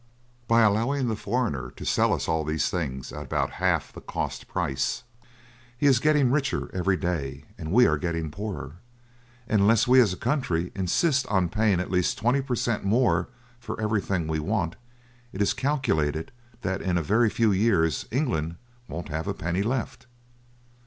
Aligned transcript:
By 0.47 0.61
allowing 0.63 1.09
the 1.09 1.15
foreigner 1.15 1.69
to 1.75 1.85
sell 1.85 2.11
us 2.11 2.27
all 2.27 2.43
these 2.43 2.69
things 2.69 3.13
at 3.13 3.21
about 3.21 3.51
half 3.61 3.93
the 3.93 4.01
cost 4.01 4.47
price, 4.47 5.03
he 5.77 5.85
is 5.85 5.99
getting 5.99 6.31
richer 6.31 6.71
every 6.73 6.97
day, 6.97 7.45
and 7.55 7.71
we 7.71 7.85
are 7.85 7.99
getting 7.99 8.31
poorer. 8.31 8.77
Unless 9.47 9.87
we, 9.87 10.01
as 10.01 10.11
a 10.11 10.17
country, 10.17 10.71
insist 10.73 11.27
on 11.27 11.49
paying 11.49 11.79
at 11.79 11.91
least 11.91 12.17
twenty 12.17 12.41
per 12.41 12.55
cent. 12.55 12.83
more 12.83 13.29
for 13.59 13.79
everything 13.79 14.25
we 14.27 14.39
want, 14.39 14.75
it 15.33 15.39
is 15.39 15.53
calculated 15.53 16.31
that 16.63 16.81
in 16.81 16.97
a 16.97 17.03
very 17.03 17.29
few 17.29 17.51
years 17.51 18.07
England 18.09 18.55
won't 18.87 19.09
have 19.09 19.27
a 19.27 19.35
penny 19.35 19.61
left." 19.61 20.07